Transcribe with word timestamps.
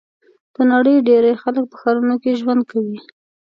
د 0.55 0.57
نړۍ 0.71 0.95
ډېری 1.07 1.33
خلک 1.41 1.63
په 1.69 1.75
ښارونو 1.81 2.15
کې 2.23 2.37
ژوند 2.39 2.61
کوي. 2.71 2.99